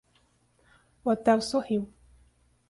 O 1.05 1.11
hotel 1.11 1.39
sorriu. 1.43 1.83